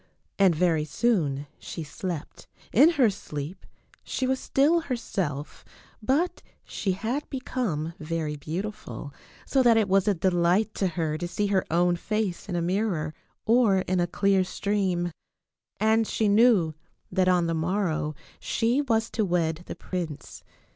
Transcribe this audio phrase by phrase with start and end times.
[0.39, 2.47] And very soon she slept.
[2.73, 3.67] In her sleep
[4.03, 5.63] she was still herself,
[6.01, 9.13] but she had become very beautiful,
[9.45, 12.63] so that it was a delight to her to see her own face in a
[12.63, 13.13] mirror
[13.45, 15.11] or in a clear stream.
[15.79, 16.73] And she knew
[17.11, 20.43] that on the morrow she was to wed the prince.